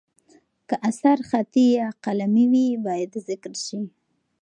[0.67, 3.79] که اثر خطي یا قلمي وي، باید ذکر شي.